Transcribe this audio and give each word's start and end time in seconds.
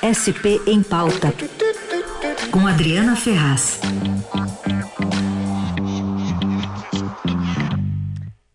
SP 0.00 0.56
em 0.66 0.82
Pauta, 0.82 1.28
com 2.50 2.66
Adriana 2.66 3.14
Ferraz. 3.14 3.78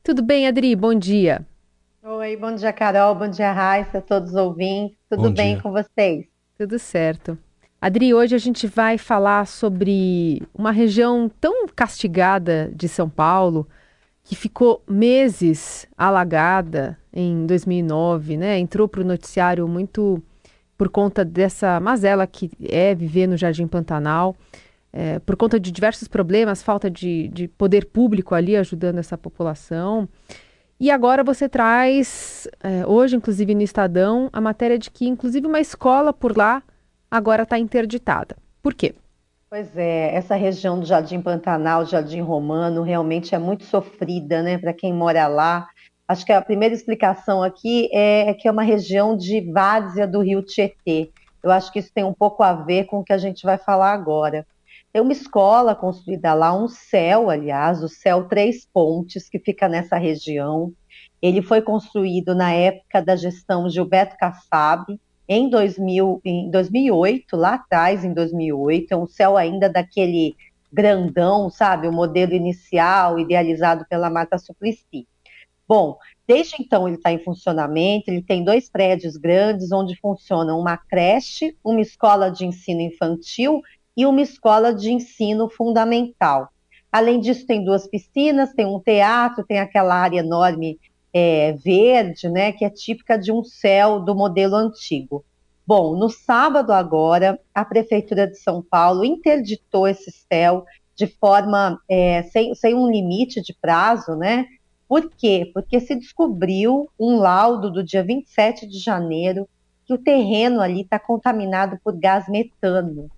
Tudo 0.03 0.23
bem, 0.23 0.47
Adri? 0.47 0.75
Bom 0.75 0.95
dia. 0.95 1.45
Oi, 2.03 2.35
bom 2.35 2.55
dia, 2.55 2.73
Carol. 2.73 3.13
Bom 3.13 3.29
dia, 3.29 3.51
Raíssa, 3.51 4.01
todos 4.01 4.31
os 4.31 4.35
ouvintes. 4.35 4.97
Tudo 5.07 5.29
bom 5.29 5.31
bem 5.31 5.53
dia. 5.53 5.61
com 5.61 5.71
vocês? 5.71 6.25
Tudo 6.57 6.79
certo. 6.79 7.37
Adri, 7.79 8.11
hoje 8.11 8.33
a 8.33 8.39
gente 8.39 8.65
vai 8.65 8.97
falar 8.97 9.45
sobre 9.45 10.41
uma 10.51 10.71
região 10.71 11.29
tão 11.39 11.67
castigada 11.67 12.71
de 12.75 12.89
São 12.89 13.07
Paulo, 13.07 13.67
que 14.23 14.35
ficou 14.35 14.81
meses 14.89 15.87
alagada 15.95 16.97
em 17.13 17.45
2009, 17.45 18.35
né? 18.35 18.57
Entrou 18.57 18.87
para 18.87 19.01
o 19.01 19.05
noticiário 19.05 19.67
muito 19.67 20.23
por 20.77 20.89
conta 20.89 21.23
dessa 21.23 21.79
mazela 21.79 22.27
que 22.27 22.51
é 22.63 22.93
viver 22.93 23.27
no 23.27 23.37
Jardim 23.37 23.67
Pantanal, 23.67 24.35
é, 24.91 25.19
por 25.19 25.35
conta 25.35 25.59
de 25.59 25.71
diversos 25.71 26.07
problemas, 26.07 26.63
falta 26.63 26.89
de, 26.89 27.27
de 27.29 27.47
poder 27.47 27.85
público 27.85 28.33
ali 28.33 28.55
ajudando 28.55 28.97
essa 28.97 29.17
população. 29.17 30.07
E 30.79 30.91
agora 30.91 31.23
você 31.23 31.47
traz, 31.47 32.47
é, 32.61 32.85
hoje, 32.85 33.15
inclusive 33.15 33.55
no 33.55 33.61
Estadão, 33.61 34.29
a 34.31 34.41
matéria 34.41 34.77
de 34.77 34.91
que, 34.91 35.07
inclusive, 35.07 35.47
uma 35.47 35.59
escola 35.59 36.11
por 36.11 36.37
lá 36.37 36.61
agora 37.09 37.43
está 37.43 37.57
interditada. 37.57 38.35
Por 38.61 38.73
quê? 38.73 38.93
Pois 39.49 39.77
é, 39.77 40.13
essa 40.13 40.35
região 40.35 40.79
do 40.79 40.85
Jardim 40.85 41.21
Pantanal, 41.21 41.85
Jardim 41.85 42.19
Romano, 42.19 42.81
realmente 42.81 43.33
é 43.33 43.39
muito 43.39 43.63
sofrida, 43.63 44.41
né, 44.41 44.57
para 44.57 44.73
quem 44.73 44.93
mora 44.93 45.27
lá. 45.27 45.69
Acho 46.07 46.23
que 46.23 46.31
a 46.31 46.41
primeira 46.41 46.75
explicação 46.75 47.41
aqui 47.41 47.89
é, 47.91 48.29
é 48.29 48.33
que 48.33 48.47
é 48.47 48.51
uma 48.51 48.63
região 48.63 49.17
de 49.17 49.41
várzea 49.51 50.07
do 50.07 50.21
rio 50.21 50.43
Tietê. 50.43 51.09
Eu 51.41 51.51
acho 51.51 51.71
que 51.71 51.79
isso 51.79 51.91
tem 51.93 52.03
um 52.03 52.13
pouco 52.13 52.43
a 52.43 52.53
ver 52.53 52.85
com 52.85 52.99
o 52.99 53.03
que 53.03 53.13
a 53.13 53.17
gente 53.17 53.43
vai 53.43 53.57
falar 53.57 53.91
agora. 53.91 54.45
Tem 54.93 55.01
uma 55.01 55.11
escola 55.11 55.75
construída 55.75 56.33
lá, 56.33 56.53
um 56.53 56.67
céu, 56.67 57.29
aliás, 57.29 57.83
o 57.83 57.89
céu 57.89 58.27
Três 58.27 58.67
Pontes, 58.71 59.27
que 59.27 59.39
fica 59.39 59.67
nessa 59.67 59.97
região. 59.97 60.71
Ele 61.21 61.41
foi 61.41 61.61
construído 61.61 62.35
na 62.35 62.53
época 62.53 63.01
da 63.01 63.15
gestão 63.15 63.67
Gilberto 63.67 64.15
Kassab, 64.17 64.85
em, 65.27 65.49
2000, 65.49 66.21
em 66.23 66.51
2008, 66.51 67.35
lá 67.35 67.55
atrás, 67.55 68.05
em 68.05 68.13
2008. 68.13 68.91
É 68.91 68.95
um 68.97 69.07
céu 69.07 69.35
ainda 69.35 69.67
daquele 69.67 70.35
grandão, 70.71 71.49
sabe? 71.49 71.87
O 71.87 71.91
modelo 71.91 72.33
inicial, 72.33 73.19
idealizado 73.19 73.85
pela 73.89 74.09
Mata 74.09 74.37
Suplicy. 74.37 75.07
Bom, 75.67 75.97
desde 76.27 76.55
então 76.59 76.87
ele 76.87 76.97
está 76.97 77.11
em 77.11 77.23
funcionamento, 77.23 78.09
ele 78.09 78.21
tem 78.21 78.43
dois 78.43 78.69
prédios 78.69 79.17
grandes 79.17 79.71
onde 79.71 79.95
funcionam 79.99 80.59
uma 80.59 80.77
creche, 80.77 81.57
uma 81.63 81.81
escola 81.81 82.29
de 82.29 82.45
ensino 82.45 82.81
infantil 82.81 83.61
e 83.97 84.05
uma 84.05 84.21
escola 84.21 84.73
de 84.73 84.91
ensino 84.91 85.49
fundamental. 85.49 86.49
Além 86.91 87.19
disso, 87.19 87.45
tem 87.45 87.63
duas 87.63 87.87
piscinas, 87.87 88.53
tem 88.53 88.65
um 88.65 88.79
teatro, 88.79 89.43
tem 89.43 89.59
aquela 89.59 89.95
área 89.95 90.19
enorme 90.19 90.79
é, 91.13 91.53
verde, 91.53 92.29
né, 92.29 92.51
que 92.51 92.63
é 92.63 92.69
típica 92.69 93.17
de 93.17 93.31
um 93.31 93.43
céu 93.43 93.99
do 93.99 94.13
modelo 94.13 94.55
antigo. 94.55 95.25
Bom, 95.65 95.95
no 95.97 96.09
sábado 96.09 96.71
agora, 96.71 97.39
a 97.53 97.65
Prefeitura 97.65 98.27
de 98.27 98.37
São 98.37 98.61
Paulo 98.61 99.03
interditou 99.03 99.87
esse 99.87 100.11
céu 100.11 100.63
de 100.95 101.07
forma 101.07 101.79
é, 101.89 102.23
sem, 102.23 102.53
sem 102.53 102.75
um 102.75 102.89
limite 102.89 103.41
de 103.41 103.53
prazo, 103.53 104.15
né? 104.15 104.45
Por 104.87 105.09
quê? 105.09 105.49
Porque 105.53 105.79
se 105.79 105.95
descobriu 105.95 106.89
um 106.99 107.17
laudo 107.17 107.71
do 107.71 107.83
dia 107.83 108.03
27 108.03 108.67
de 108.67 108.79
janeiro 108.79 109.47
que 109.85 109.93
o 109.93 109.97
terreno 109.97 110.61
ali 110.61 110.81
está 110.81 110.99
contaminado 110.99 111.79
por 111.83 111.97
gás 111.97 112.27
metano, 112.27 113.09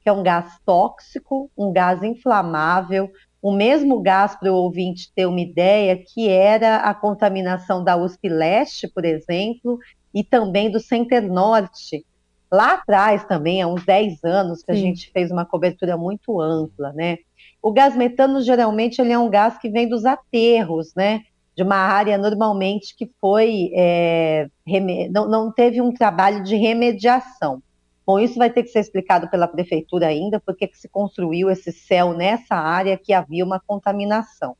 que 0.00 0.08
é 0.08 0.12
um 0.12 0.22
gás 0.22 0.58
tóxico, 0.64 1.50
um 1.56 1.72
gás 1.72 2.02
inflamável, 2.02 3.10
o 3.40 3.52
mesmo 3.52 4.00
gás 4.00 4.36
para 4.36 4.52
o 4.52 4.56
ouvinte 4.56 5.12
ter 5.14 5.26
uma 5.26 5.40
ideia, 5.40 5.96
que 5.96 6.28
era 6.28 6.76
a 6.76 6.94
contaminação 6.94 7.82
da 7.82 7.96
USP 7.96 8.28
Leste, 8.28 8.86
por 8.86 9.04
exemplo, 9.04 9.78
e 10.14 10.22
também 10.22 10.70
do 10.70 10.78
Center 10.78 11.22
Norte. 11.22 12.06
Lá 12.50 12.74
atrás 12.74 13.24
também, 13.24 13.62
há 13.62 13.66
uns 13.66 13.84
10 13.84 14.22
anos, 14.24 14.62
que 14.62 14.72
Sim. 14.72 14.78
a 14.78 14.80
gente 14.80 15.10
fez 15.10 15.30
uma 15.32 15.44
cobertura 15.44 15.96
muito 15.96 16.40
ampla, 16.40 16.92
né? 16.92 17.18
O 17.62 17.72
gás 17.72 17.96
metano, 17.96 18.42
geralmente, 18.42 19.00
ele 19.00 19.12
é 19.12 19.18
um 19.18 19.30
gás 19.30 19.56
que 19.56 19.70
vem 19.70 19.88
dos 19.88 20.04
aterros, 20.04 20.92
né? 20.96 21.22
De 21.56 21.62
uma 21.62 21.76
área, 21.76 22.18
normalmente, 22.18 22.94
que 22.96 23.08
foi... 23.20 23.70
É, 23.74 24.48
não, 25.10 25.28
não 25.28 25.52
teve 25.52 25.80
um 25.80 25.94
trabalho 25.94 26.42
de 26.42 26.56
remediação. 26.56 27.62
Bom, 28.04 28.18
isso 28.18 28.36
vai 28.36 28.50
ter 28.50 28.64
que 28.64 28.70
ser 28.70 28.80
explicado 28.80 29.30
pela 29.30 29.46
prefeitura 29.46 30.08
ainda, 30.08 30.40
porque 30.40 30.66
que 30.66 30.76
se 30.76 30.88
construiu 30.88 31.48
esse 31.48 31.70
céu 31.70 32.12
nessa 32.12 32.56
área 32.56 32.98
que 32.98 33.12
havia 33.12 33.44
uma 33.44 33.60
contaminação. 33.60 34.56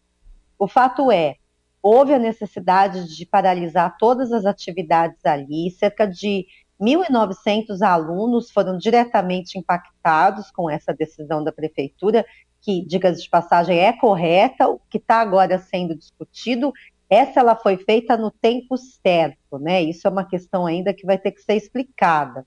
O 0.57 0.69
fato 0.69 1.11
é, 1.11 1.35
houve 1.83 2.15
a 2.15 2.19
necessidade 2.21 3.15
de 3.15 3.27
paralisar 3.27 3.97
todas 3.99 4.31
as 4.31 4.47
atividades 4.47 5.27
ali, 5.27 5.73
cerca 5.73 6.07
de 6.07 6.47
1.900 6.81 7.83
alunos 7.83 8.51
foram 8.51 8.79
diretamente 8.79 9.59
impactados 9.59 10.51
com 10.53 10.71
essa 10.71 10.95
decisão 10.95 11.43
da 11.43 11.53
prefeitura, 11.53 12.25
que, 12.63 12.87
diga-se 12.87 13.23
de 13.23 13.29
passagem, 13.29 13.79
é 13.79 13.93
correta, 13.93 14.69
o 14.69 14.81
que 14.89 14.99
está 14.99 15.21
agora 15.21 15.59
sendo 15.59 15.95
discutido, 15.95 16.73
essa 17.11 17.41
ela 17.41 17.55
foi 17.55 17.77
feita 17.77 18.17
no 18.17 18.31
tempo 18.31 18.77
certo, 18.79 19.59
né? 19.59 19.83
Isso 19.83 20.07
é 20.07 20.11
uma 20.11 20.25
questão 20.25 20.65
ainda 20.65 20.95
que 20.95 21.05
vai 21.05 21.19
ter 21.19 21.33
que 21.33 21.43
ser 21.43 21.57
explicada. 21.57 22.47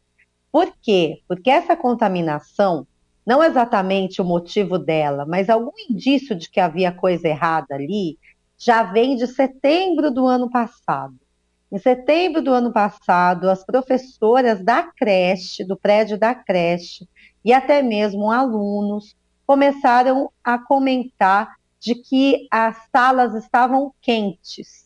Por 0.52 0.74
quê? 0.82 1.22
Porque 1.28 1.52
essa 1.52 1.76
contaminação, 1.76 2.88
não 3.26 3.44
exatamente 3.44 4.22
o 4.22 4.26
motivo 4.26 4.80
dela, 4.80 5.26
mas 5.26 5.50
algum 5.50 5.74
indício 5.90 6.36
de 6.36 6.50
que 6.50 6.60
havia 6.60 6.92
coisa 6.92 7.28
errada 7.28 7.76
ali, 7.76 8.18
já 8.58 8.84
vem 8.84 9.16
de 9.16 9.28
setembro 9.28 10.10
do 10.10 10.26
ano 10.26 10.50
passado. 10.50 11.16
Em 11.72 11.78
setembro 11.78 12.42
do 12.42 12.52
ano 12.52 12.72
passado, 12.72 13.50
as 13.50 13.66
professoras 13.66 14.64
da 14.64 14.82
creche, 14.82 15.64
do 15.64 15.76
prédio 15.76 16.18
da 16.18 16.34
creche, 16.34 17.08
e 17.44 17.52
até 17.52 17.82
mesmo 17.82 18.32
alunos, 18.32 19.16
começaram 19.46 20.32
a 20.44 20.58
comentar 20.58 21.56
de 21.80 21.96
que 21.96 22.48
as 22.52 22.78
salas 22.92 23.36
estavam 23.36 23.94
quentes. 24.02 24.86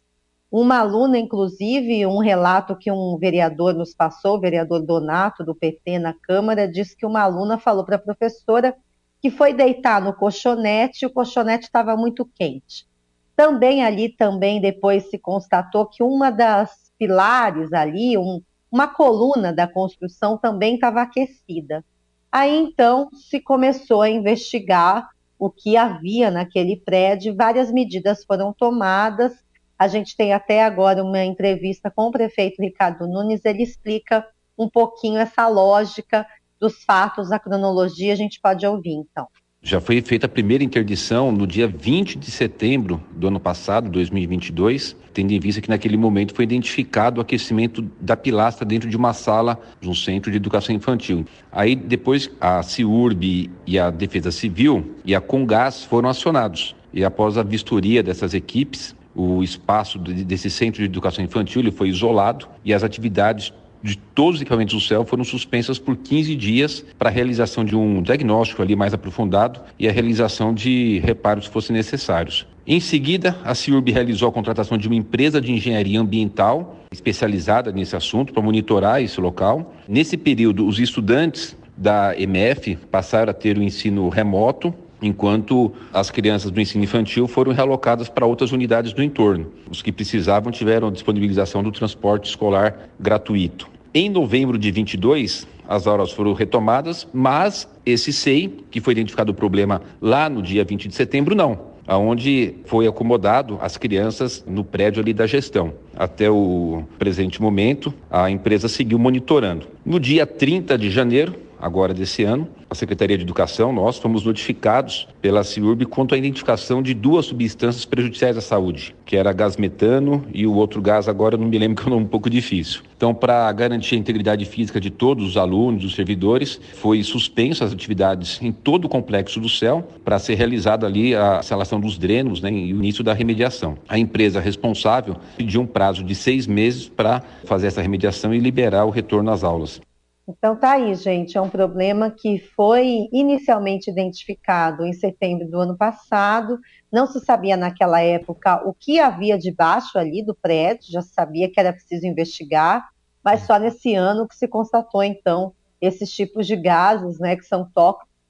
Uma 0.51 0.79
aluna, 0.79 1.17
inclusive, 1.17 2.05
um 2.05 2.17
relato 2.17 2.75
que 2.75 2.91
um 2.91 3.17
vereador 3.17 3.73
nos 3.73 3.93
passou, 3.93 4.37
o 4.37 4.39
vereador 4.39 4.81
Donato, 4.81 5.43
do 5.43 5.53
PT, 5.53 5.99
na 5.99 6.13
Câmara, 6.13 6.67
disse 6.67 6.97
que 6.97 7.05
uma 7.05 7.21
aluna 7.21 7.57
falou 7.57 7.85
para 7.85 7.97
a 7.97 7.99
professora 7.99 8.75
que 9.21 9.29
foi 9.29 9.53
deitar 9.53 10.01
no 10.01 10.13
colchonete 10.13 11.03
e 11.03 11.05
o 11.05 11.13
colchonete 11.13 11.65
estava 11.65 11.95
muito 11.95 12.25
quente. 12.25 12.87
Também 13.35 13.83
ali, 13.83 14.09
também 14.09 14.59
depois 14.59 15.09
se 15.09 15.17
constatou 15.17 15.85
que 15.85 16.01
uma 16.01 16.31
das 16.31 16.91
pilares 16.97 17.71
ali, 17.71 18.17
um, 18.17 18.41
uma 18.71 18.87
coluna 18.87 19.53
da 19.53 19.67
construção 19.67 20.37
também 20.37 20.75
estava 20.75 21.01
aquecida. 21.01 21.85
Aí 22.31 22.55
então 22.55 23.09
se 23.13 23.39
começou 23.39 24.01
a 24.01 24.09
investigar 24.09 25.09
o 25.37 25.49
que 25.49 25.77
havia 25.77 26.29
naquele 26.29 26.75
prédio, 26.77 27.35
várias 27.35 27.71
medidas 27.71 28.23
foram 28.25 28.53
tomadas. 28.53 29.33
A 29.77 29.87
gente 29.87 30.15
tem 30.15 30.33
até 30.33 30.63
agora 30.63 31.03
uma 31.03 31.23
entrevista 31.23 31.89
com 31.89 32.07
o 32.07 32.11
prefeito 32.11 32.61
Ricardo 32.61 33.07
Nunes, 33.07 33.45
ele 33.45 33.63
explica 33.63 34.27
um 34.57 34.69
pouquinho 34.69 35.17
essa 35.17 35.47
lógica 35.47 36.27
dos 36.59 36.83
fatos, 36.83 37.31
a 37.31 37.39
cronologia, 37.39 38.11
a 38.11 38.17
gente 38.17 38.41
pode 38.41 38.67
ouvir 38.67 38.91
então. 38.91 39.27
Já 39.61 39.81
foi 39.81 40.01
feita 40.01 40.25
a 40.25 40.29
primeira 40.29 40.63
interdição 40.63 41.33
no 41.33 41.45
dia 41.45 41.67
20 41.67 42.17
de 42.17 42.31
setembro 42.31 43.03
do 43.11 43.27
ano 43.27 43.41
passado, 43.41 43.89
2022, 43.89 44.95
tendo 45.13 45.33
em 45.33 45.39
vista 45.39 45.59
que 45.59 45.67
naquele 45.67 45.97
momento 45.97 46.33
foi 46.33 46.45
identificado 46.45 47.19
o 47.19 47.21
aquecimento 47.21 47.85
da 47.99 48.15
pilastra 48.15 48.65
dentro 48.65 48.89
de 48.89 48.95
uma 48.95 49.11
sala 49.11 49.59
de 49.81 49.89
um 49.89 49.93
centro 49.93 50.31
de 50.31 50.37
educação 50.37 50.73
infantil. 50.73 51.25
Aí 51.51 51.75
depois 51.75 52.31
a 52.39 52.63
CIURB 52.63 53.51
e 53.67 53.77
a 53.77 53.89
Defesa 53.89 54.31
Civil 54.31 54.95
e 55.03 55.13
a 55.13 55.19
Congás 55.19 55.83
foram 55.83 56.07
acionados. 56.07 56.73
E 56.93 57.03
após 57.03 57.37
a 57.37 57.43
vistoria 57.43 58.01
dessas 58.01 58.33
equipes, 58.33 58.95
o 59.13 59.43
espaço 59.43 59.99
desse 59.99 60.49
centro 60.49 60.79
de 60.79 60.85
educação 60.85 61.23
infantil 61.23 61.61
ele 61.61 61.71
foi 61.71 61.89
isolado 61.89 62.47
e 62.63 62.73
as 62.73 62.81
atividades 62.81 63.51
de 63.81 63.97
todos 63.97 64.35
os 64.35 64.41
equipamentos 64.41 64.75
do 64.75 64.81
céu 64.81 65.05
foram 65.05 65.23
suspensas 65.23 65.79
por 65.79 65.95
15 65.95 66.35
dias 66.35 66.85
para 66.97 67.09
a 67.09 67.11
realização 67.11 67.63
de 67.63 67.75
um 67.75 68.01
diagnóstico 68.01 68.61
ali 68.61 68.75
mais 68.75 68.93
aprofundado 68.93 69.61
e 69.77 69.87
a 69.87 69.91
realização 69.91 70.53
de 70.53 70.99
reparos 70.99 71.45
se 71.45 71.51
fossem 71.51 71.75
necessários. 71.75 72.45
Em 72.67 72.79
seguida, 72.79 73.35
a 73.43 73.55
CIURB 73.55 73.91
realizou 73.91 74.29
a 74.29 74.31
contratação 74.31 74.77
de 74.77 74.87
uma 74.87 74.95
empresa 74.95 75.41
de 75.41 75.51
engenharia 75.51 75.99
ambiental 75.99 76.77
especializada 76.91 77.71
nesse 77.71 77.95
assunto 77.95 78.33
para 78.33 78.43
monitorar 78.43 79.01
esse 79.01 79.19
local. 79.19 79.73
Nesse 79.87 80.17
período, 80.17 80.67
os 80.67 80.79
estudantes 80.79 81.55
da 81.75 82.13
MF 82.19 82.75
passaram 82.91 83.31
a 83.31 83.33
ter 83.33 83.57
o 83.57 83.63
ensino 83.63 84.09
remoto 84.09 84.73
enquanto 85.01 85.71
as 85.93 86.09
crianças 86.11 86.51
do 86.51 86.59
ensino 86.59 86.83
infantil 86.83 87.27
foram 87.27 87.51
realocadas 87.51 88.09
para 88.09 88.25
outras 88.25 88.51
unidades 88.51 88.93
do 88.93 89.03
entorno. 89.03 89.47
Os 89.69 89.81
que 89.81 89.91
precisavam 89.91 90.51
tiveram 90.51 90.87
a 90.87 90.91
disponibilização 90.91 91.63
do 91.63 91.71
transporte 91.71 92.29
escolar 92.29 92.89
gratuito. 92.99 93.69
Em 93.93 94.09
novembro 94.09 94.57
de 94.57 94.69
22, 94.71 95.47
as 95.67 95.87
aulas 95.87 96.11
foram 96.11 96.33
retomadas, 96.33 97.07
mas 97.13 97.67
esse 97.85 98.13
SEI, 98.13 98.53
que 98.69 98.79
foi 98.81 98.93
identificado 98.93 99.31
o 99.31 99.35
problema 99.35 99.81
lá 100.01 100.29
no 100.29 100.41
dia 100.41 100.63
20 100.63 100.87
de 100.87 100.95
setembro, 100.95 101.35
não 101.35 101.69
aonde 101.89 102.53
foi 102.65 102.85
acomodado 102.85 103.57
as 103.59 103.75
crianças 103.75 104.45
no 104.47 104.63
prédio 104.63 105.01
ali 105.01 105.11
da 105.11 105.25
gestão. 105.25 105.73
Até 105.97 106.29
o 106.29 106.83
presente 106.99 107.41
momento, 107.41 107.91
a 108.11 108.29
empresa 108.29 108.67
seguiu 108.67 108.99
monitorando. 108.99 109.67
No 109.83 109.99
dia 109.99 110.27
30 110.27 110.77
de 110.77 110.91
janeiro, 110.91 111.33
agora 111.59 111.93
desse 111.93 112.23
ano, 112.23 112.47
a 112.69 112.75
Secretaria 112.75 113.17
de 113.17 113.23
Educação, 113.23 113.73
nós 113.73 113.97
fomos 113.97 114.23
notificados 114.23 115.07
pela 115.21 115.43
CIURB 115.43 115.85
quanto 115.85 116.13
à 116.13 116.17
identificação 116.17 116.81
de 116.81 116.93
duas 116.93 117.25
substâncias 117.25 117.83
prejudiciais 117.85 118.37
à 118.37 118.41
saúde, 118.41 118.95
que 119.05 119.15
era 119.15 119.33
gás 119.33 119.57
metano 119.57 120.23
e 120.33 120.45
o 120.45 120.53
outro 120.53 120.81
gás 120.81 121.09
agora 121.09 121.35
não 121.35 121.47
me 121.47 121.57
lembro 121.57 121.81
que 121.83 121.89
é 121.89 121.93
um 121.93 122.05
pouco 122.05 122.29
difícil. 122.29 122.81
Então, 122.95 123.13
para 123.13 123.51
garantir 123.51 123.95
a 123.95 123.97
integridade 123.97 124.45
física 124.45 124.79
de 124.79 124.89
todos 124.89 125.25
os 125.25 125.37
alunos, 125.37 125.83
dos 125.83 125.95
servidores, 125.95 126.59
foi 126.75 127.01
suspenso 127.01 127.63
as 127.63 127.71
atividades 127.71 128.39
em 128.41 128.51
todo 128.51 128.85
o 128.85 128.89
complexo 128.89 129.39
do 129.39 129.49
CEL 129.49 129.87
para 130.03 130.19
ser 130.19 130.35
realizada 130.35 130.85
ali 130.85 131.15
a 131.15 131.39
instalação 131.39 131.79
dos 131.79 131.97
drenos 131.97 132.41
né, 132.41 132.51
e 132.51 132.73
o 132.73 132.77
início 132.77 133.03
da 133.03 133.13
remediação. 133.13 133.77
A 133.87 133.97
empresa 133.97 134.39
responsável 134.39 135.15
pediu 135.37 135.61
um 135.61 135.65
prazo 135.67 136.03
de 136.03 136.13
seis 136.13 136.45
meses 136.45 136.89
para 136.89 137.21
fazer 137.45 137.67
essa 137.67 137.81
remediação 137.81 138.33
e 138.33 138.39
liberar 138.39 138.85
o 138.85 138.89
retorno 138.89 139.31
às 139.31 139.43
aulas. 139.43 139.81
Então 140.29 140.55
tá 140.55 140.73
aí, 140.73 140.93
gente, 140.93 141.39
é 141.39 141.41
um 141.41 141.49
problema 141.49 142.11
que 142.11 142.37
foi 142.55 143.07
inicialmente 143.11 143.89
identificado 143.89 144.85
em 144.85 144.93
setembro 144.93 145.49
do 145.49 145.57
ano 145.59 145.75
passado. 145.75 146.59
Não 146.91 147.07
se 147.07 147.19
sabia 147.19 147.57
naquela 147.57 147.99
época 147.99 148.61
o 148.63 148.71
que 148.71 148.99
havia 148.99 149.39
debaixo 149.39 149.97
ali 149.97 150.23
do 150.23 150.35
prédio, 150.35 150.91
já 150.91 151.01
se 151.01 151.11
sabia 151.13 151.51
que 151.51 151.59
era 151.59 151.73
preciso 151.73 152.05
investigar, 152.05 152.89
mas 153.23 153.41
só 153.41 153.57
nesse 153.57 153.95
ano 153.95 154.27
que 154.27 154.35
se 154.35 154.47
constatou 154.47 155.03
então 155.03 155.51
esses 155.81 156.11
tipos 156.11 156.45
de 156.45 156.55
gases, 156.55 157.19
né, 157.19 157.35
que 157.35 157.45
são 157.45 157.67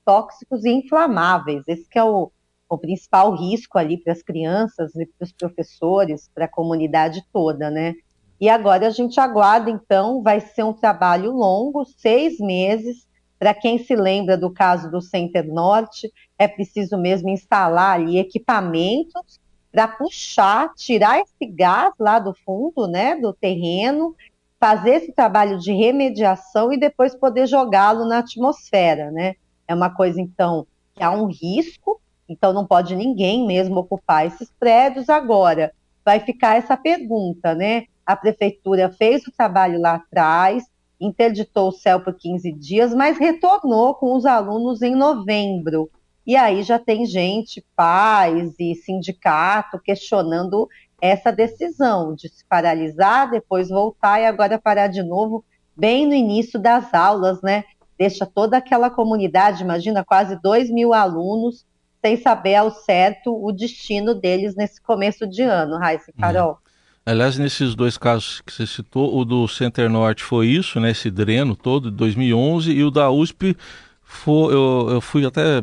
tóxicos 0.06 0.64
e 0.64 0.70
inflamáveis. 0.70 1.64
Esse 1.68 1.86
é 1.96 2.04
o, 2.04 2.32
o 2.70 2.78
principal 2.78 3.36
risco 3.36 3.78
ali 3.78 3.98
para 3.98 4.14
as 4.14 4.22
crianças 4.22 4.96
e 4.96 5.06
para 5.06 5.26
os 5.26 5.34
professores, 5.34 6.30
para 6.34 6.46
a 6.46 6.50
comunidade 6.50 7.26
toda, 7.34 7.70
né? 7.70 7.94
E 8.40 8.48
agora 8.48 8.88
a 8.88 8.90
gente 8.90 9.20
aguarda, 9.20 9.70
então, 9.70 10.22
vai 10.22 10.40
ser 10.40 10.64
um 10.64 10.74
trabalho 10.74 11.32
longo, 11.32 11.86
seis 11.98 12.40
meses. 12.40 13.08
Para 13.38 13.54
quem 13.54 13.78
se 13.78 13.96
lembra 13.96 14.38
do 14.38 14.52
caso 14.52 14.90
do 14.90 15.02
Center 15.02 15.46
Norte, 15.46 16.12
é 16.38 16.48
preciso 16.48 16.98
mesmo 16.98 17.30
instalar 17.30 17.96
ali 17.96 18.18
equipamentos 18.18 19.40
para 19.72 19.88
puxar, 19.88 20.74
tirar 20.74 21.20
esse 21.20 21.46
gás 21.46 21.94
lá 22.00 22.20
do 22.20 22.34
fundo, 22.46 22.88
né, 22.88 23.16
do 23.16 23.34
terreno, 23.34 24.16
fazer 24.60 24.96
esse 24.96 25.12
trabalho 25.12 25.60
de 25.60 25.72
remediação 25.72 26.74
e 26.74 26.80
depois 26.80 27.16
poder 27.16 27.48
jogá-lo 27.48 28.06
na 28.06 28.20
atmosfera, 28.20 29.12
né? 29.12 29.36
É 29.68 29.74
uma 29.74 29.90
coisa, 29.90 30.20
então, 30.20 30.66
que 30.96 31.04
há 31.04 31.12
um 31.12 31.28
risco, 31.28 32.02
então 32.28 32.52
não 32.52 32.66
pode 32.66 32.96
ninguém 32.96 33.46
mesmo 33.46 33.80
ocupar 33.80 34.26
esses 34.26 34.52
prédios. 34.60 35.08
Agora, 35.08 35.72
vai 36.04 36.20
ficar 36.20 36.58
essa 36.58 36.76
pergunta, 36.76 37.54
né? 37.54 37.86
A 38.10 38.16
prefeitura 38.16 38.90
fez 38.90 39.22
o 39.28 39.32
trabalho 39.32 39.80
lá 39.80 39.94
atrás, 39.94 40.64
interditou 41.00 41.70
o 41.70 41.72
céu 41.72 42.00
por 42.00 42.16
15 42.16 42.52
dias, 42.54 42.92
mas 42.92 43.20
retornou 43.20 43.94
com 43.94 44.16
os 44.16 44.26
alunos 44.26 44.82
em 44.82 44.96
novembro. 44.96 45.92
E 46.26 46.36
aí 46.36 46.64
já 46.64 46.80
tem 46.80 47.06
gente, 47.06 47.64
pais 47.76 48.56
e 48.60 48.74
sindicato 48.74 49.78
questionando 49.78 50.68
essa 51.00 51.32
decisão 51.32 52.16
de 52.16 52.30
se 52.30 52.44
paralisar, 52.46 53.30
depois 53.30 53.70
voltar 53.70 54.20
e 54.20 54.26
agora 54.26 54.58
parar 54.58 54.88
de 54.88 55.04
novo, 55.04 55.46
bem 55.78 56.08
no 56.08 56.16
início 56.16 56.60
das 56.60 56.92
aulas, 56.92 57.40
né? 57.44 57.64
Deixa 57.96 58.26
toda 58.26 58.58
aquela 58.58 58.90
comunidade, 58.90 59.62
imagina, 59.62 60.04
quase 60.04 60.36
2 60.42 60.72
mil 60.72 60.96
alunos, 60.96 61.64
sem 62.02 62.18
saber 62.18 62.56
ao 62.56 62.72
certo 62.72 63.32
o 63.32 63.52
destino 63.52 64.16
deles 64.16 64.56
nesse 64.56 64.82
começo 64.82 65.28
de 65.28 65.44
ano, 65.44 65.78
Raíssa 65.78 66.10
e 66.10 66.20
Carol. 66.20 66.54
Uhum. 66.54 66.69
Aliás, 67.06 67.38
nesses 67.38 67.74
dois 67.76 67.98
casos 67.98 68.42
que 68.42 68.54
você 68.54 68.68
citou, 68.68 69.18
o 69.18 69.26
do 69.26 69.48
Center 69.48 69.90
Norte 69.90 70.24
foi 70.24 70.48
isso, 70.48 70.80
né, 70.80 70.92
esse 70.92 71.10
dreno 71.10 71.56
todo 71.56 71.90
de 71.90 71.98
2011, 71.98 72.72
e 72.72 72.84
o 72.84 72.92
da 72.92 73.10
USP, 73.10 73.56
foi, 74.04 74.54
eu, 74.54 74.88
eu 74.92 75.02
fui 75.02 75.26
até 75.26 75.62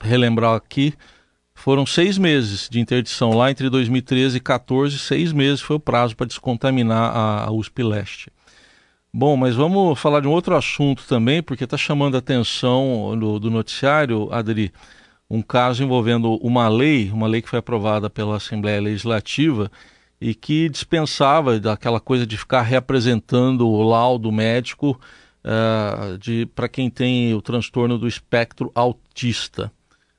relembrar 0.00 0.54
aqui, 0.54 0.94
foram 1.54 1.86
seis 1.86 2.18
meses 2.18 2.68
de 2.68 2.80
interdição 2.80 3.30
lá 3.30 3.50
entre 3.50 3.70
2013 3.70 4.36
e 4.36 4.40
2014, 4.40 4.98
seis 4.98 5.32
meses 5.32 5.60
foi 5.60 5.76
o 5.76 5.80
prazo 5.80 6.16
para 6.16 6.26
descontaminar 6.26 7.16
a, 7.16 7.44
a 7.44 7.52
USP 7.52 7.82
Leste. 7.82 8.30
Bom, 9.12 9.36
mas 9.36 9.54
vamos 9.54 9.98
falar 9.98 10.20
de 10.20 10.26
um 10.26 10.32
outro 10.32 10.56
assunto 10.56 11.04
também, 11.08 11.40
porque 11.40 11.62
está 11.62 11.76
chamando 11.76 12.16
a 12.16 12.18
atenção 12.18 13.16
do, 13.16 13.38
do 13.38 13.48
noticiário, 13.48 14.28
Adri, 14.32 14.72
um 15.30 15.40
caso 15.40 15.84
envolvendo 15.84 16.34
uma 16.42 16.68
lei, 16.68 17.10
uma 17.12 17.28
lei 17.28 17.40
que 17.40 17.48
foi 17.48 17.60
aprovada 17.60 18.10
pela 18.10 18.36
Assembleia 18.36 18.80
Legislativa, 18.80 19.70
e 20.24 20.34
que 20.34 20.70
dispensava 20.70 21.60
daquela 21.60 22.00
coisa 22.00 22.26
de 22.26 22.38
ficar 22.38 22.62
reapresentando 22.62 23.68
o 23.68 23.82
laudo 23.82 24.32
médico 24.32 24.98
uh, 25.44 26.46
para 26.54 26.66
quem 26.66 26.88
tem 26.88 27.34
o 27.34 27.42
transtorno 27.42 27.98
do 27.98 28.08
espectro 28.08 28.72
autista. 28.74 29.70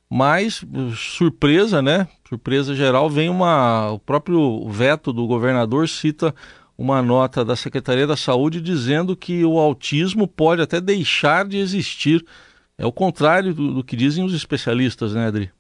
Mas, 0.07 0.63
surpresa, 0.95 1.81
né? 1.81 2.07
Surpresa 2.29 2.75
geral, 2.75 3.09
vem 3.09 3.29
uma. 3.29 3.89
O 3.93 3.97
próprio 3.97 4.69
veto 4.69 5.11
do 5.11 5.25
governador 5.25 5.89
cita 5.89 6.35
uma 6.77 7.01
nota 7.01 7.43
da 7.43 7.55
Secretaria 7.55 8.05
da 8.05 8.15
Saúde 8.15 8.61
dizendo 8.61 9.15
que 9.15 9.43
o 9.43 9.57
autismo 9.57 10.27
pode 10.27 10.61
até 10.61 10.79
deixar 10.79 11.47
de 11.47 11.57
existir. 11.57 12.23
É 12.77 12.85
o 12.85 12.91
contrário 12.91 13.55
do, 13.55 13.73
do 13.73 13.83
que 13.83 13.95
dizem 13.95 14.23
os 14.23 14.35
especialistas, 14.35 15.15
né, 15.15 15.25
Adri? 15.25 15.51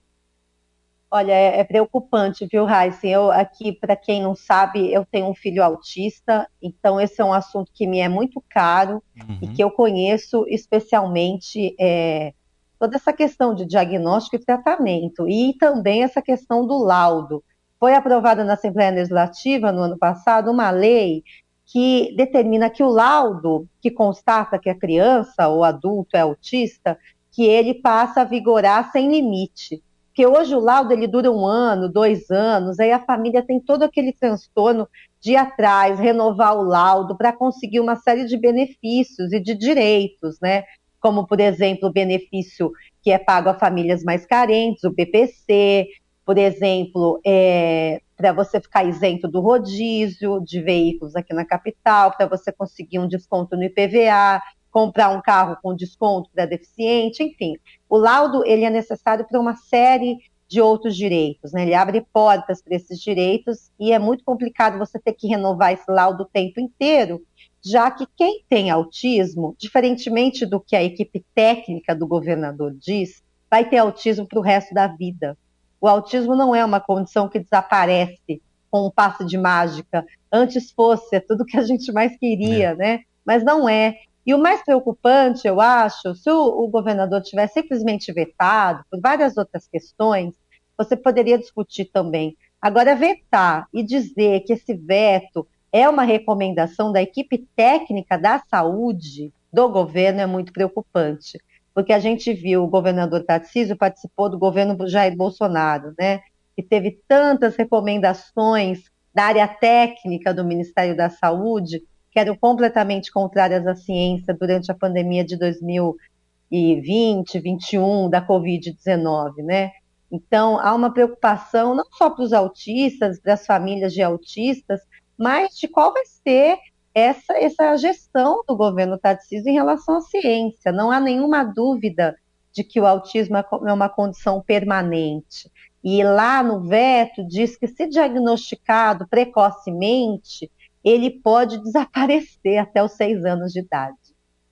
Olha, 1.09 1.31
é, 1.31 1.59
é 1.59 1.63
preocupante, 1.63 2.47
viu, 2.51 2.65
Raíssa? 2.65 3.07
Eu 3.07 3.31
aqui, 3.31 3.71
para 3.71 3.95
quem 3.95 4.21
não 4.21 4.35
sabe, 4.35 4.91
eu 4.91 5.05
tenho 5.05 5.27
um 5.27 5.35
filho 5.35 5.63
autista, 5.63 6.47
então 6.61 6.99
esse 6.99 7.21
é 7.21 7.25
um 7.25 7.33
assunto 7.33 7.71
que 7.73 7.87
me 7.87 7.99
é 7.99 8.09
muito 8.09 8.43
caro 8.49 9.01
uhum. 9.15 9.37
e 9.41 9.47
que 9.47 9.63
eu 9.63 9.71
conheço 9.71 10.45
especialmente 10.47 11.75
é, 11.79 12.33
toda 12.79 12.95
essa 12.95 13.13
questão 13.13 13.53
de 13.53 13.65
diagnóstico 13.65 14.35
e 14.35 14.45
tratamento 14.45 15.27
e 15.27 15.53
também 15.57 16.03
essa 16.03 16.21
questão 16.21 16.65
do 16.65 16.77
laudo. 16.77 17.43
Foi 17.79 17.93
aprovada 17.93 18.43
na 18.43 18.53
Assembleia 18.53 18.91
Legislativa 18.91 19.71
no 19.71 19.81
ano 19.81 19.97
passado 19.97 20.51
uma 20.51 20.71
lei 20.71 21.23
que 21.65 22.13
determina 22.15 22.69
que 22.69 22.83
o 22.83 22.89
laudo 22.89 23.67
que 23.81 23.89
constata 23.89 24.59
que 24.59 24.69
a 24.69 24.77
criança 24.77 25.47
ou 25.47 25.63
adulto 25.63 26.15
é 26.15 26.21
autista, 26.21 26.97
que 27.31 27.43
ele 27.43 27.73
passa 27.73 28.21
a 28.21 28.25
vigorar 28.25 28.91
sem 28.91 29.09
limite. 29.09 29.83
Porque 30.15 30.25
hoje 30.25 30.55
o 30.55 30.61
laudo 30.61 30.93
ele 30.93 31.07
dura 31.07 31.29
um 31.29 31.45
ano, 31.45 31.91
dois 31.91 32.31
anos, 32.31 32.79
aí 32.79 32.89
a 32.89 33.03
família 33.03 33.45
tem 33.45 33.59
todo 33.59 33.83
aquele 33.83 34.13
transtorno 34.13 34.87
de 35.19 35.33
ir 35.33 35.35
atrás, 35.35 35.99
renovar 35.99 36.57
o 36.57 36.63
laudo 36.63 37.17
para 37.17 37.33
conseguir 37.33 37.81
uma 37.81 37.97
série 37.97 38.23
de 38.23 38.37
benefícios 38.37 39.33
e 39.33 39.41
de 39.41 39.53
direitos, 39.53 40.39
né? 40.39 40.63
Como, 41.01 41.27
por 41.27 41.41
exemplo, 41.41 41.89
o 41.89 41.91
benefício 41.91 42.71
que 43.01 43.11
é 43.11 43.17
pago 43.17 43.49
a 43.49 43.59
famílias 43.59 44.05
mais 44.05 44.25
carentes, 44.25 44.85
o 44.85 44.89
BPC, 44.89 45.89
por 46.25 46.37
exemplo, 46.37 47.19
é, 47.25 47.99
para 48.15 48.31
você 48.31 48.61
ficar 48.61 48.85
isento 48.85 49.27
do 49.27 49.41
rodízio 49.41 50.39
de 50.39 50.61
veículos 50.61 51.13
aqui 51.17 51.33
na 51.33 51.43
capital, 51.43 52.15
para 52.15 52.25
você 52.25 52.53
conseguir 52.53 52.99
um 52.99 53.07
desconto 53.07 53.57
no 53.57 53.65
IPVA, 53.65 54.41
comprar 54.71 55.09
um 55.09 55.21
carro 55.21 55.57
com 55.61 55.75
desconto 55.75 56.29
para 56.33 56.45
deficiente, 56.45 57.21
enfim. 57.21 57.55
O 57.89 57.97
laudo 57.97 58.43
ele 58.45 58.63
é 58.63 58.69
necessário 58.69 59.25
para 59.27 59.39
uma 59.39 59.55
série 59.55 60.17
de 60.47 60.61
outros 60.61 60.95
direitos, 60.95 61.51
né? 61.51 61.63
Ele 61.63 61.73
abre 61.73 62.05
portas 62.13 62.61
para 62.61 62.75
esses 62.75 62.99
direitos 62.99 63.71
e 63.79 63.91
é 63.91 63.99
muito 63.99 64.23
complicado 64.23 64.77
você 64.77 64.99
ter 64.99 65.13
que 65.13 65.27
renovar 65.27 65.73
esse 65.73 65.89
laudo 65.89 66.23
o 66.23 66.27
tempo 66.27 66.59
inteiro, 66.59 67.21
já 67.63 67.89
que 67.89 68.05
quem 68.15 68.43
tem 68.47 68.69
autismo, 68.69 69.55
diferentemente 69.57 70.45
do 70.45 70.59
que 70.59 70.75
a 70.75 70.83
equipe 70.83 71.25
técnica 71.33 71.95
do 71.95 72.07
governador 72.07 72.75
diz, 72.79 73.23
vai 73.49 73.67
ter 73.67 73.77
autismo 73.77 74.27
para 74.27 74.39
o 74.39 74.43
resto 74.43 74.73
da 74.73 74.87
vida. 74.87 75.37
O 75.81 75.87
autismo 75.87 76.35
não 76.35 76.55
é 76.55 76.63
uma 76.63 76.79
condição 76.79 77.27
que 77.27 77.39
desaparece 77.39 78.41
com 78.69 78.87
um 78.87 78.91
passe 78.91 79.25
de 79.25 79.37
mágica. 79.37 80.05
Antes 80.31 80.71
fosse, 80.71 81.15
é 81.15 81.19
tudo 81.19 81.45
que 81.45 81.57
a 81.57 81.63
gente 81.63 81.91
mais 81.91 82.17
queria, 82.17 82.69
é. 82.69 82.75
né? 82.75 82.99
Mas 83.25 83.43
não 83.43 83.67
é. 83.67 83.95
E 84.25 84.33
o 84.33 84.39
mais 84.39 84.63
preocupante, 84.63 85.47
eu 85.47 85.61
acho, 85.61 86.15
se 86.15 86.29
o, 86.31 86.63
o 86.63 86.67
governador 86.67 87.21
tivesse 87.21 87.61
simplesmente 87.61 88.11
vetado 88.11 88.83
por 88.89 88.99
várias 88.99 89.37
outras 89.37 89.67
questões, 89.67 90.33
você 90.77 90.95
poderia 90.95 91.37
discutir 91.37 91.85
também. 91.85 92.35
Agora, 92.59 92.95
vetar 92.95 93.67
e 93.71 93.83
dizer 93.83 94.41
que 94.41 94.53
esse 94.53 94.73
veto 94.73 95.47
é 95.71 95.87
uma 95.87 96.03
recomendação 96.03 96.91
da 96.91 97.01
equipe 97.01 97.47
técnica 97.55 98.17
da 98.17 98.39
saúde 98.49 99.31
do 99.53 99.69
governo 99.69 100.21
é 100.21 100.25
muito 100.25 100.51
preocupante, 100.51 101.39
porque 101.73 101.93
a 101.93 101.99
gente 101.99 102.33
viu 102.33 102.63
o 102.63 102.67
governador 102.67 103.23
Tarcísio 103.23 103.77
participou 103.77 104.29
do 104.29 104.39
governo 104.39 104.87
Jair 104.87 105.15
Bolsonaro, 105.15 105.93
né? 105.97 106.21
Que 106.55 106.63
teve 106.63 106.99
tantas 107.07 107.55
recomendações 107.55 108.85
da 109.13 109.23
área 109.23 109.47
técnica 109.47 110.33
do 110.33 110.43
Ministério 110.43 110.95
da 110.95 111.09
Saúde 111.09 111.83
que 112.15 112.19
eram 112.21 112.37
completamente 112.37 113.11
contrárias 113.11 113.67
à 113.67 113.75
ciência 113.75 114.33
durante 114.33 114.71
a 114.71 114.73
pandemia 114.73 115.25
de 115.25 115.35
2020, 115.35 117.39
21 117.41 118.09
da 118.09 118.25
Covid-19, 118.25 119.43
né? 119.43 119.71
Então, 120.09 120.57
há 120.57 120.73
uma 120.73 120.93
preocupação 120.93 121.75
não 121.75 121.83
só 121.91 122.09
para 122.09 122.23
os 122.23 122.31
autistas, 122.31 123.19
para 123.19 123.33
as 123.33 123.45
famílias 123.45 123.91
de 123.91 124.01
autistas, 124.01 124.79
mas 125.17 125.57
de 125.57 125.67
qual 125.67 125.91
vai 125.91 126.05
ser 126.05 126.57
essa, 126.93 127.33
essa 127.33 127.75
gestão 127.75 128.41
do 128.47 128.55
governo 128.55 128.97
Tarcísio 128.97 129.49
em 129.49 129.55
relação 129.55 129.97
à 129.97 130.01
ciência. 130.01 130.71
Não 130.71 130.91
há 130.91 131.01
nenhuma 131.01 131.43
dúvida 131.43 132.15
de 132.53 132.63
que 132.63 132.79
o 132.79 132.85
autismo 132.85 133.35
é 133.35 133.73
uma 133.73 133.89
condição 133.89 134.41
permanente. 134.41 135.51
E 135.83 136.01
lá 136.01 136.41
no 136.41 136.61
veto 136.61 137.27
diz 137.27 137.57
que, 137.57 137.67
se 137.67 137.87
diagnosticado 137.87 139.05
precocemente, 139.05 140.49
ele 140.85 141.09
pode 141.09 141.57
desaparecer 141.63 142.59
até 142.59 142.83
os 142.83 142.91
seis 142.91 143.25
anos 143.25 143.51
de 143.51 143.61
idade. 143.61 143.97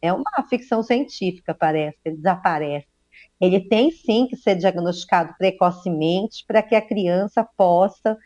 É 0.02 0.12
uma 0.12 0.44
ficção 0.50 0.82
científica, 0.82 1.54
parece, 1.54 1.98
ele 2.04 2.18
desaparece. 2.18 2.88
Ele 3.40 3.60
tem 3.60 3.92
sim 3.92 4.26
que 4.28 4.36
ser 4.36 4.56
diagnosticado 4.56 5.36
precocemente 5.38 6.44
para 6.48 6.64
que 6.64 6.76
a 6.76 6.82
criança 6.82 7.48
possa 7.56 8.18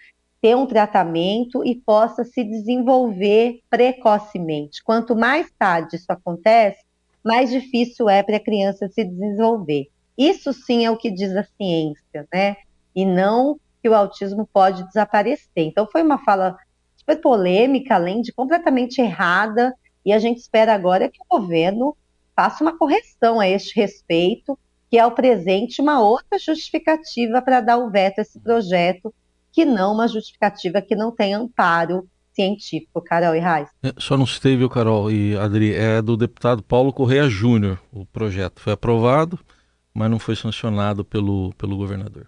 ter 0.42 0.56
um 0.56 0.66
tratamento 0.66 1.66
e 1.66 1.76
possa 1.76 2.24
se 2.24 2.44
desenvolver 2.44 3.60
precocemente. 3.70 4.82
Quanto 4.84 5.16
mais 5.16 5.52
tarde 5.58 5.98
isso 5.98 6.10
acontece, 6.10 6.82
mais 7.24 7.50
difícil 7.50 8.08
é 8.08 8.24
para 8.24 8.38
a 8.38 8.44
criança 8.44 8.88
se 8.88 9.04
desenvolver. 9.04 9.88
Isso 10.18 10.54
sim 10.54 10.86
é 10.86 10.92
o 10.92 10.98
que 10.98 11.12
diz 11.12 11.36
a 11.36 11.44
ciência, 11.44 12.28
né? 12.34 12.56
E 12.96 13.06
não 13.06 13.60
que 13.82 13.90
o 13.90 13.94
autismo 13.94 14.48
pode 14.52 14.86
desaparecer. 14.88 15.66
Então 15.66 15.88
foi 15.92 16.02
uma 16.02 16.24
fala 16.24 16.58
super 17.08 17.22
polêmica, 17.22 17.96
além 17.96 18.22
de 18.22 18.34
completamente 18.34 19.00
errada, 19.00 19.74
e 20.06 20.12
a 20.12 20.20
gente 20.20 20.40
espera 20.40 20.74
agora 20.74 21.10
que 21.10 21.20
o 21.22 21.40
governo 21.40 21.96
faça 22.36 22.64
uma 22.64 22.78
correção 22.78 23.40
a 23.40 23.48
este 23.48 23.80
respeito, 23.80 24.60
que 24.90 24.98
é 24.98 25.06
o 25.06 25.12
presente 25.12 25.82
uma 25.82 26.02
outra 26.02 26.38
justificativa 26.38 27.42
para 27.42 27.62
dar 27.62 27.78
o 27.78 27.90
veto 27.90 28.20
a 28.20 28.22
esse 28.22 28.40
projeto, 28.40 29.14
que 29.52 29.66
não 29.66 29.94
uma 29.94 30.08
justificativa 30.08 30.82
que 30.82 30.96
não 30.96 31.12
tem 31.12 31.34
amparo 31.34 32.08
científico, 32.34 33.02
Carol 33.02 33.36
e 33.36 33.40
Raiz. 33.40 33.70
É, 33.82 33.94
só 33.98 34.16
não 34.16 34.28
citei, 34.28 34.56
viu, 34.56 34.70
Carol 34.70 35.10
e 35.10 35.36
Adri, 35.36 35.74
é 35.74 36.02
do 36.02 36.16
deputado 36.16 36.62
Paulo 36.62 36.94
Correia 36.94 37.28
Júnior, 37.28 37.80
o 37.92 38.06
projeto. 38.06 38.62
Foi 38.62 38.74
aprovado, 38.74 39.40
mas 39.94 40.12
não 40.12 40.20
foi 40.20 40.36
sancionado 40.36 41.04
pelo, 41.04 41.52
pelo 41.58 41.76
governador. 41.76 42.28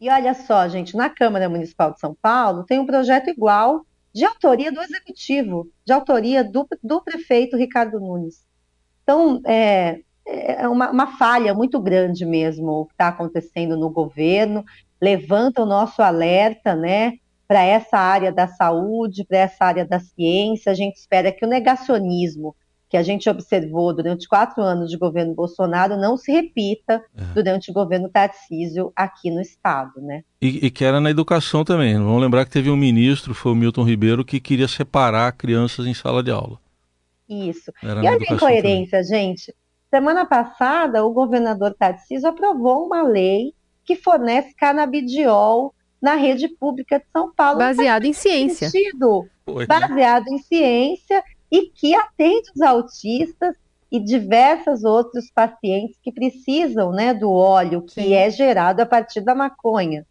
E 0.00 0.10
olha 0.10 0.34
só, 0.34 0.68
gente, 0.68 0.96
na 0.96 1.08
Câmara 1.08 1.48
Municipal 1.48 1.92
de 1.92 2.00
São 2.00 2.14
Paulo 2.14 2.64
tem 2.64 2.78
um 2.78 2.86
projeto 2.86 3.28
igual, 3.28 3.84
de 4.14 4.24
autoria 4.24 4.72
do 4.72 4.80
Executivo, 4.80 5.70
de 5.84 5.92
autoria 5.92 6.42
do, 6.44 6.66
do 6.82 7.02
prefeito 7.02 7.56
Ricardo 7.56 8.00
Nunes. 8.00 8.46
Então, 9.02 9.40
é, 9.46 10.00
é 10.26 10.68
uma, 10.68 10.90
uma 10.90 11.18
falha 11.18 11.54
muito 11.54 11.80
grande 11.80 12.26
mesmo 12.26 12.70
o 12.70 12.86
que 12.86 12.92
está 12.94 13.08
acontecendo 13.08 13.76
no 13.76 13.90
governo, 13.90 14.64
levanta 15.00 15.62
o 15.62 15.66
nosso 15.66 16.02
alerta, 16.02 16.74
né, 16.74 17.14
para 17.46 17.62
essa 17.62 17.96
área 17.96 18.32
da 18.32 18.48
saúde, 18.48 19.24
para 19.24 19.38
essa 19.38 19.64
área 19.64 19.84
da 19.84 20.00
ciência. 20.00 20.72
A 20.72 20.74
gente 20.74 20.96
espera 20.96 21.30
que 21.30 21.44
o 21.44 21.48
negacionismo 21.48 22.56
que 22.88 22.96
a 22.96 23.02
gente 23.02 23.28
observou 23.28 23.94
durante 23.94 24.28
quatro 24.28 24.62
anos 24.62 24.90
de 24.90 24.96
governo 24.96 25.34
Bolsonaro 25.34 25.96
não 25.96 26.16
se 26.16 26.30
repita 26.30 27.02
é. 27.16 27.24
durante 27.34 27.70
o 27.70 27.74
governo 27.74 28.08
Tarcísio 28.08 28.92
aqui 28.94 29.30
no 29.30 29.40
estado, 29.40 30.00
né? 30.00 30.22
E, 30.40 30.66
e, 30.66 30.70
que 30.70 30.84
era 30.84 31.00
na 31.00 31.10
educação 31.10 31.64
também. 31.64 31.96
Vamos 31.96 32.22
lembrar 32.22 32.44
que 32.44 32.50
teve 32.50 32.70
um 32.70 32.76
ministro, 32.76 33.34
foi 33.34 33.52
o 33.52 33.56
Milton 33.56 33.82
Ribeiro, 33.82 34.24
que 34.24 34.38
queria 34.38 34.68
separar 34.68 35.32
crianças 35.32 35.86
em 35.86 35.94
sala 35.94 36.22
de 36.22 36.30
aula. 36.30 36.58
Isso. 37.28 37.72
Era 37.82 38.04
e 38.04 38.08
olha 38.08 38.26
a 38.28 38.34
incoerência, 38.34 39.02
também. 39.02 39.36
gente. 39.36 39.54
Semana 39.90 40.24
passada, 40.24 41.04
o 41.04 41.12
governador 41.12 41.74
Tarcísio 41.76 42.28
aprovou 42.28 42.86
uma 42.86 43.02
lei 43.02 43.52
que 43.84 43.96
fornece 43.96 44.54
canabidiol 44.54 45.74
na 46.00 46.14
rede 46.14 46.48
pública 46.48 46.98
de 46.98 47.06
São 47.12 47.32
Paulo. 47.34 47.58
Baseado 47.58 48.04
em 48.04 48.12
ciência. 48.12 48.68
Sentido. 48.68 49.26
Baseado 49.66 50.28
em 50.28 50.38
ciência 50.38 51.22
e 51.50 51.68
que 51.70 51.94
atende 51.94 52.50
os 52.54 52.62
autistas 52.62 53.54
e 53.90 54.00
diversos 54.00 54.84
outros 54.84 55.30
pacientes 55.30 55.96
que 56.02 56.12
precisam 56.12 56.90
né, 56.90 57.14
do 57.14 57.30
óleo 57.30 57.82
que 57.82 58.02
Sim. 58.02 58.14
é 58.14 58.30
gerado 58.30 58.82
a 58.82 58.86
partir 58.86 59.20
da 59.20 59.34
maconha. 59.34 60.04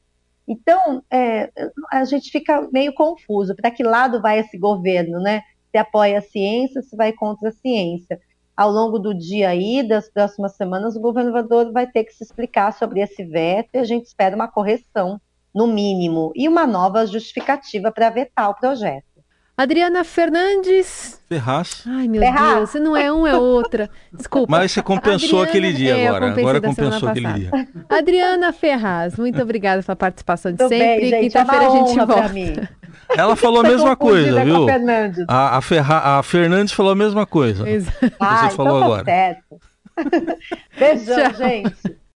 Então, 0.47 1.03
é, 1.11 1.51
a 1.91 2.05
gente 2.05 2.31
fica 2.31 2.67
meio 2.71 2.93
confuso. 2.93 3.55
Para 3.55 3.71
que 3.71 3.83
lado 3.83 4.21
vai 4.21 4.39
esse 4.39 4.57
governo, 4.57 5.19
né? 5.19 5.41
Se 5.71 5.77
apoia 5.77 6.19
a 6.19 6.21
ciência, 6.21 6.81
se 6.81 6.95
vai 6.95 7.11
contra 7.11 7.49
a 7.49 7.53
ciência. 7.53 8.19
Ao 8.55 8.71
longo 8.71 8.97
do 8.97 9.13
dia 9.13 9.49
aí, 9.49 9.85
das 9.85 10.09
próximas 10.09 10.55
semanas, 10.55 10.95
o 10.95 11.01
governador 11.01 11.71
vai 11.73 11.87
ter 11.87 12.05
que 12.05 12.13
se 12.13 12.23
explicar 12.23 12.71
sobre 12.71 13.01
esse 13.01 13.23
veto 13.23 13.69
e 13.73 13.79
a 13.79 13.83
gente 13.83 14.05
espera 14.05 14.35
uma 14.35 14.47
correção, 14.47 15.19
no 15.53 15.67
mínimo, 15.67 16.31
e 16.35 16.47
uma 16.47 16.67
nova 16.67 17.05
justificativa 17.05 17.91
para 17.91 18.09
vetar 18.09 18.49
o 18.49 18.55
projeto. 18.55 19.14
Adriana 19.57 20.03
Fernandes. 20.03 21.21
Ferraz. 21.29 21.83
Ai, 21.87 22.09
meu 22.09 22.21
Ferraz. 22.21 22.55
Deus, 22.55 22.69
você 22.69 22.79
não 22.79 22.95
é 22.95 23.11
um, 23.11 23.25
é 23.25 23.37
outra. 23.37 23.89
Desculpa. 24.11 24.51
Mas 24.51 24.73
você 24.73 24.81
compensou 24.81 25.41
Adriana... 25.41 25.49
aquele 25.49 25.73
dia 25.73 25.97
é, 25.97 26.07
agora. 26.07 26.31
Agora 26.31 26.61
compensou 26.61 27.09
aquele 27.09 27.33
dia. 27.33 27.51
Adriana 27.89 28.51
Ferraz, 28.51 29.15
muito 29.15 29.41
obrigada 29.41 29.81
pela 29.81 29.95
participação 29.95 30.51
de 30.51 30.67
sempre. 30.67 31.19
Quinta-feira 31.21 31.63
é 31.63 31.67
a 31.67 31.71
gente 31.71 31.95
volta. 31.95 32.69
Ela 33.17 33.35
falou 33.35 33.61
a 33.61 33.63
mesma 33.63 33.95
coisa, 33.95 34.43
viu? 34.43 34.65
A, 35.27 35.57
a, 35.57 35.61
Ferra... 35.61 36.17
a 36.17 36.23
Fernandes 36.23 36.73
falou 36.73 36.91
a 36.91 36.95
mesma 36.95 37.25
coisa. 37.25 37.69
Exato. 37.69 38.11
Ah, 38.19 38.49
você 38.49 38.55
falou 38.55 38.77
então 38.77 38.89
tá 38.89 38.95
agora. 38.95 39.05
Certo. 39.05 39.59
Beijão, 40.77 41.31
Tchau. 41.31 41.33
gente. 41.35 42.04